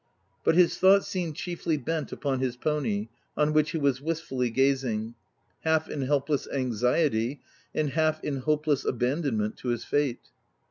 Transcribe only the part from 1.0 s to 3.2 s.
seemed chiefly bent upon his pony,